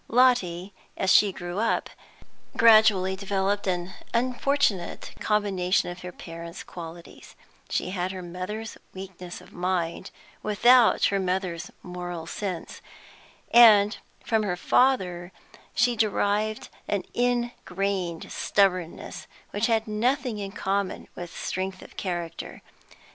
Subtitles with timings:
[0.07, 1.87] Lotty, as she grew up,
[2.57, 7.35] gradually developed an unfortunate combination of her parents' qualities;
[7.69, 10.09] she had her mother's weakness of mind,
[10.41, 12.81] without her mother's moral sense,
[13.53, 15.31] and from her father
[15.75, 22.63] she derived an ingrained stubbornness, which had nothing in common with strength of character.